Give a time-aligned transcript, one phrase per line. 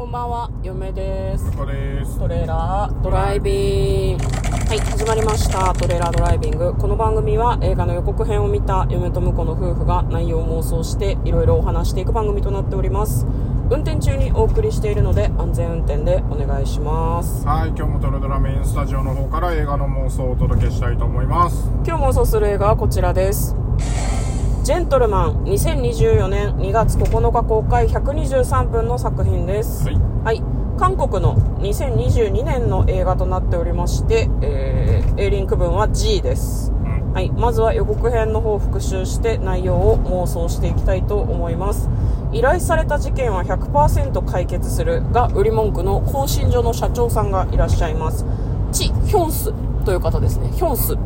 [0.00, 1.54] こんばんは、嫁です。
[1.54, 4.24] トレーラードライビング。
[4.24, 5.74] はい、始まりました。
[5.74, 6.72] トレーラードライビング。
[6.72, 13.26] この番組は映画の予告編を見た嫁と婿の夫婦が内容を妄想していろいろお話していく番組となっております。
[13.68, 17.46] 運転中にお送りしているので安全運転でお願いします。
[17.46, 21.70] はい、今日もトレドラメインスタジオの方から映画の妄想をお届けしたいと思います。
[21.86, 23.54] 今日妄想する映画はこちらです。
[24.62, 29.86] ジェントルマン2024年2月9日公開123分の作品です。
[29.86, 29.96] はい。
[30.22, 30.42] はい、
[30.78, 37.12] 韓国の2022年の映画となっておりまして、えー、A リンク分は G です、うん。
[37.14, 41.88] はい、まずは予告編の方を復習して内容を妄想していきたいと思います。
[42.30, 48.26] 依頼された事件は100%解決するが売り文句の更新所の社長さんがいらっしゃいます。
[48.72, 49.54] チ・ヒョンス
[49.86, 50.50] という方ですね。
[50.50, 50.98] ヒョンス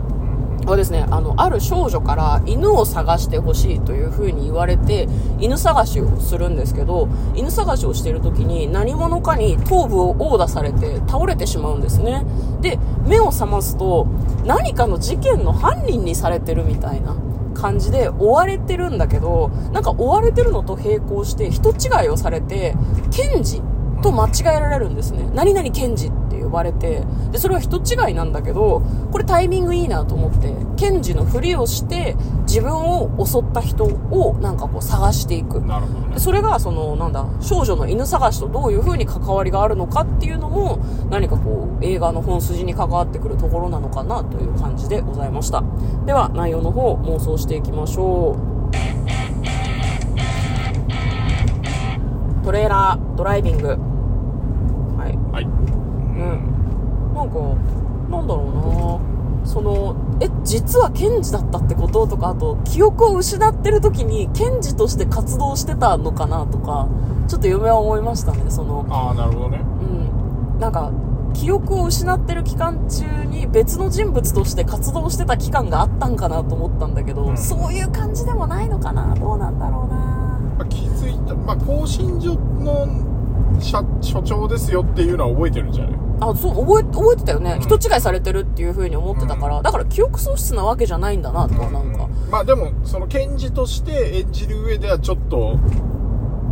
[0.66, 12.24] はですね、あの、ある少女から犬を探してほしいという風に言われて、犬探しをするんですけど、犬探しをしている時に何者かに頭部を殴打されて倒れてしまうんですね。
[12.60, 14.06] で、目を覚ますと、
[14.44, 17.14] 何かの事件の犯人にされてるみたいな
[17.54, 22.74] 感じで追われてるんだけど、なんか追われてるのと並行して人違いをされて、
[23.10, 23.62] 検事
[24.02, 25.28] と間違えられるんですね。
[25.34, 26.12] 何々検事
[26.54, 32.16] ばれて、で、それは人違いなんだけど、これタイミングいいなと思って、検事のふりをして、
[32.46, 35.60] 自分を襲った人をなんかこう探していく。
[35.60, 36.20] なるほどねで。
[36.20, 40.78] それがそのなんだ少女の犬探しとどういう風に関わりがあるのかっていうのも
[41.10, 45.62] 何かこう映画の本筋に関わってくるところなのかなという感じでございました
[46.06, 48.54] では内容の方妄想していきましょう
[52.44, 53.74] トレーラードライビングは
[55.08, 55.44] いはい。
[55.44, 56.54] うん
[57.24, 57.38] なんか
[58.10, 58.46] なんだろう
[59.00, 59.14] な。
[59.46, 62.06] そのえ実は検事だったってこと？
[62.06, 66.46] とかあと記憶を失ってる時に検事として活動してたのかな？
[66.46, 66.88] とか
[67.28, 68.50] ちょっと嫁は思いましたね。
[68.50, 69.58] そのああ、なるほどね。
[69.58, 70.60] うん。
[70.60, 70.92] なんか
[71.34, 77.36] 記憶を失ってる期間中に別の人物として活動してた期間があったんかなと思ったんだけど、うん。
[77.36, 79.14] そういう感じでもないのかな？
[79.14, 79.96] どうなんだろうな。
[80.56, 82.86] まあ、気づいた、まあ、更新所の
[83.60, 85.94] 社所長ですよっていうのは覚えてるんじゃない？
[86.20, 87.60] あそう覚え覚えてたよね、うん。
[87.60, 95.58] 人違いされてるっていう風に思ってたから、だから記憶喪失なわけじゃないんだなとかなんか、まあでも、その検事として演じる上ではちょっと、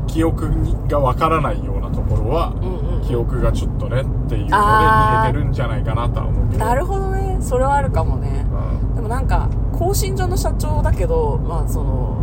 [0.09, 6.65] 記憶にがわからないようなところは、うんうん記憶がちょっとねっていうので逃げてるんじゃないかなとは思うけど。
[6.65, 7.37] なるほどね。
[7.41, 8.47] それはあるかもね。
[8.49, 8.95] うん。
[8.95, 12.22] でもなんか更新所の社長だけどまあその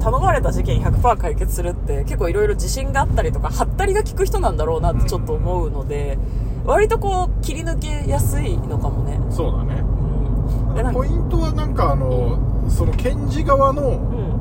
[0.00, 6.18] 頼まれた事件100%解決するって結構いろいろ自信があったりとかハったりが効く人なんだろうなってちょっと思うので、
[6.64, 9.20] 割とこう切り抜けやすいのかもね。
[9.30, 9.80] そうだね。
[9.80, 10.92] うん。
[10.92, 12.38] ポイントはなんかあの、
[12.68, 14.38] その検事側のうん。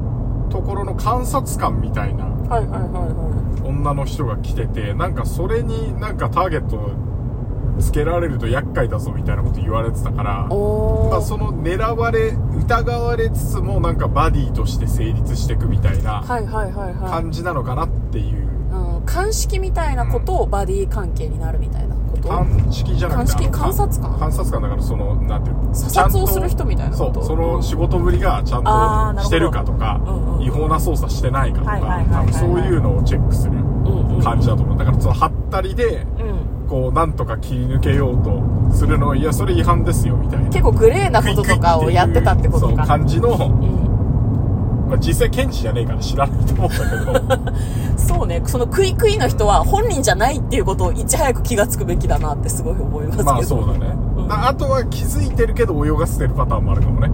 [0.50, 2.26] ところの観察官みたいな
[3.66, 6.78] 女の人が来ててなんかそれになんかターゲット
[7.80, 18.48] つけられると厄介だぞみたいなこと言われてたからまあ、その狙われ疑われつつもなんかバディとして成立していくみたいな感じなのかなっていう。
[18.70, 22.28] うん、鑑識みたいなことをバディ関係になるみたいなこと？
[22.28, 24.20] 鑑識じゃなくて鑑察官？
[24.20, 27.14] 観察官だからそのなんていうの査察をする人みたいなこと？
[27.14, 28.64] そうその仕事ぶりがちゃん
[29.16, 33.54] としてるかとかうんうん違法な操作してないかとかそういうのをチェックする
[34.22, 34.78] 感じだと思う。
[34.78, 36.37] だからそのハったりでうん
[36.68, 40.50] こうなんとか切り抜けようとするのいやそれ違反ですよみたいな。
[40.50, 44.90] 結構グレーなこととかをやってたってことそうか感じの、うん。
[44.90, 47.52] まあ、実際検事じゃねえから知らないと思うんだけど。
[47.98, 53.32] そうね、その食い食いの人は本人じゃないっていうことをいち早く気がつくべきだなってすごい思いますけど。
[53.32, 54.28] まあそうだね、うん。
[54.28, 57.10] だあとは気づいてるけど泳がせてるパターンもあるかもね。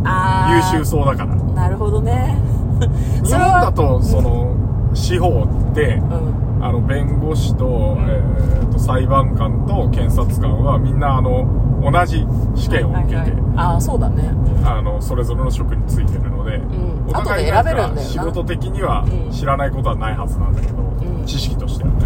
[0.74, 1.36] 優秀そうだから。
[1.36, 2.38] なるほどね。
[3.24, 4.52] 日本だとその
[4.94, 6.44] 司法ってうん。
[6.64, 11.46] あの弁護士と,、んえーと裁判官と検察官はみんなあの
[11.84, 12.26] 同じ
[12.56, 14.32] 試験を受けて、はいはいはいああ、そうだね。
[14.66, 17.66] あのそれぞれの職についてるので、んお互いなん
[17.96, 22.06] か仕事的にはうん知らないことはないはずなんだけど、ん知識としてはね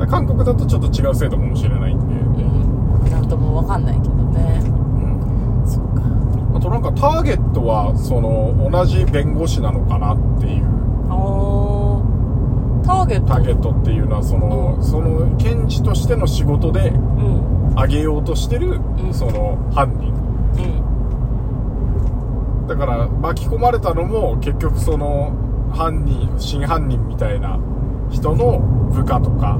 [0.00, 0.08] うん。
[0.08, 3.10] 韓国だとちょっと違う制度かもしれないんで、うん。
[3.12, 4.62] なんともわかんないけどね。
[5.66, 6.02] そっか。
[6.56, 10.66] あとなんかターゲットはその同じ弁護士なのかなっていう
[11.12, 11.69] おー。
[12.90, 13.26] ターゲット。
[13.26, 14.84] ターゲットっていうのはその,、うん。
[14.84, 16.94] その検事としての仕事でう
[17.72, 17.74] ん。
[17.74, 19.14] 上げようとしてる、うん。
[19.14, 20.12] その犯人。
[20.62, 20.66] う
[22.64, 22.66] ん。
[22.66, 25.32] だから巻き込まれたのも結局その
[25.72, 27.58] 犯人真犯人みたいな
[28.10, 28.60] 人の
[28.92, 29.58] 部下とか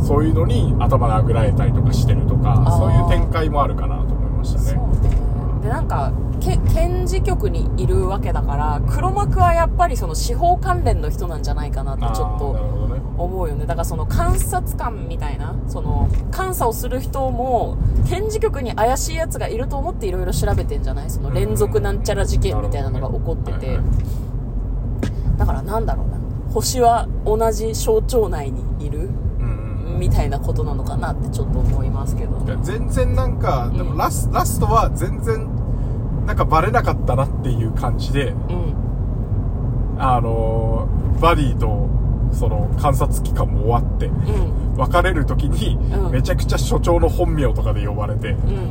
[0.00, 4.80] そういうのに頭殴られたりとかしてるとかそういう展開もあるかなと思いましたね
[5.70, 12.50] なんか、け検事局にいるわけだから、黒幕はやっぱりその司法関連の人なんじゃないかなってちょっと
[13.16, 13.66] 思うよね。
[13.66, 17.78] だからその監察官みたいなその監査をする人も
[18.08, 21.10] 検事局に怪しいやつがいると思っていろいろ調べてんじゃない？
[21.10, 23.78] その連続なんちゃら事件みたいなのが起こってて、
[25.38, 26.18] だからなんだろうな。
[26.52, 29.10] 星は同じ省庁内にいる
[29.98, 32.40] みたいなことなのかなってちょっと思いますけど。
[32.62, 35.46] 全然なんか、でもラスラストは全然
[36.30, 38.74] なんかバレなかったなっていう感じでうん
[39.98, 41.88] あのーバディと
[42.32, 46.12] その観察期間も終わってうん別れる時にうん。
[46.12, 48.70] めちゃくちゃ所長の本名とかで呼ばれて、うん。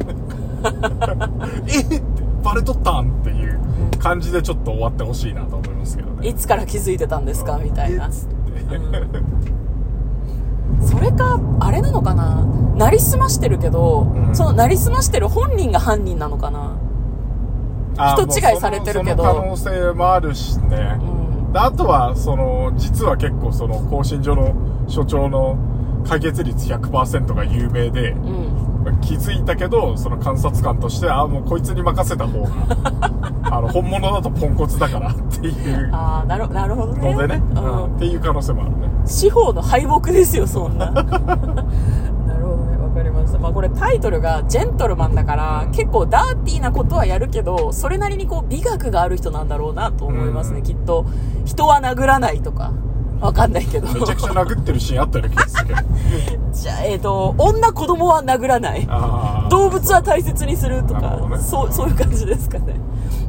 [1.67, 2.01] えっって
[2.41, 3.59] バレとったんっていう
[3.99, 6.29] 感じでちょっと終わってほしいなと思いますけどね。
[6.29, 7.59] いつから気づいてたんですか？
[7.61, 8.09] みたいな。
[10.81, 12.45] それかあれなのかな？
[12.77, 14.35] なりすましてるけど、うん。
[14.35, 16.59] そのなりすましてる本人が犯人なのかな？
[16.59, 16.88] あ
[18.15, 19.23] 人違いされてるけど。
[19.23, 21.53] もうそのその可能性もあるしね、うん。
[21.53, 24.53] であとはその実は結構その更新所の
[24.87, 25.57] 所長の
[26.07, 28.69] 解決率100%が有名でうん。
[29.01, 32.49] 気づいたけどその観察官としてあもうこいつに任せた方が
[33.43, 37.13] あの本物だとポンコツだからっていうああなるなるほどね。
[37.13, 37.95] のでね、ううんん。
[37.97, 38.77] っていう可能性もあるね。
[39.05, 40.91] 司法の敗北ですよそんな
[43.19, 50.63] ましたまあこれタイトルが「ジェントルマン」だから結構ダーティーなことはやるけどそれなりにこう美学がある人なんだろうなと思いますね、うん。
[50.63, 51.05] きっと。
[51.45, 52.71] 人は殴らないとか
[53.19, 53.87] わかんないけど。
[53.87, 55.81] めちゃくちゃ殴ってるシーンあったような気がするけど。
[56.53, 58.87] じゃあえっ、と女子供は殴らない。
[59.49, 61.37] 動物は大切にするとかね。
[61.39, 62.75] そうそういう感じですかね。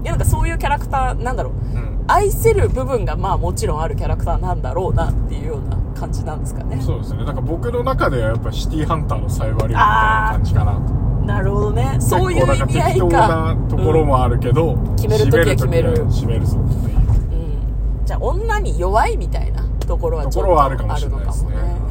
[0.03, 1.53] いやなんかそういうキャラクターなんだろう。
[1.77, 2.05] うん。
[2.07, 6.81] 愛せる部分がまあもちろんあるキャラクターなんだろうなっていうような感じなんですかね。
[6.81, 7.25] そうですね。
[7.25, 10.81] なんか僕の中ではやっぱシティーハンターのサイバリみたいな感じかなと。
[11.27, 11.97] なるほどね。
[12.01, 13.29] そういう意味合い適当か。
[13.29, 16.07] なところもあるけど、決める時は決める。
[16.07, 16.97] 締めるぞっていう。
[16.97, 21.51] うん、うんじゃあ女に弱いみたいなところはちょっとあるかもしれないですね。
[21.55, 21.89] あるのかも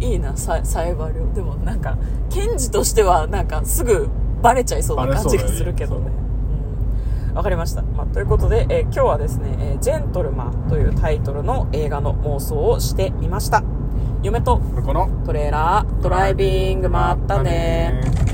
[0.06, 1.96] いいなサイサイバリョでもなんか
[2.30, 4.08] 検事としてはなんかすぐ
[4.42, 6.10] バレちゃいそうな感じがするけどね
[7.34, 13.62] わかりました、まあ、ということで、えー今日はですね、えージェントルマン」というタイトルの映画の妄想をしてみました。
[14.22, 18.02] 嫁とこのトレーラードライビングまったね。
[18.04, 18.31] まったね